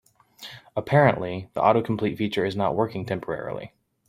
Apparently, 0.75 1.51
the 1.53 1.61
autocomplete 1.61 2.17
feature 2.17 2.43
is 2.43 2.55
not 2.55 2.75
working 2.75 3.05
temporarily. 3.05 3.71